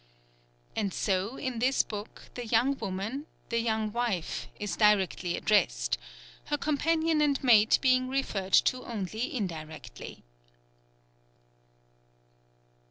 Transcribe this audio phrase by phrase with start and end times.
[0.75, 5.99] And so, in this book, the young woman the young wife is directly addressed,
[6.45, 10.23] her companion and mate being referred to only indirectly.